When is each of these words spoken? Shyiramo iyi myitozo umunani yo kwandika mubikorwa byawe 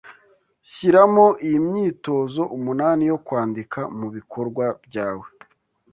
Shyiramo 0.69 1.25
iyi 1.45 1.57
myitozo 1.67 2.41
umunani 2.57 3.03
yo 3.11 3.17
kwandika 3.25 3.79
mubikorwa 3.97 4.65
byawe 4.85 5.25